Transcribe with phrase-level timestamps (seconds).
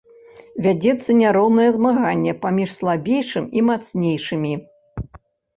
[0.65, 4.53] Вядзецца няроўнае змаганне паміж слабейшым і мацнейшымі.